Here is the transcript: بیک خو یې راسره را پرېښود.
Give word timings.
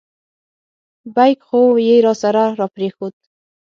بیک 1.15 1.39
خو 1.47 1.61
یې 1.87 1.95
راسره 2.05 2.43
را 2.59 2.67
پرېښود. 2.75 3.15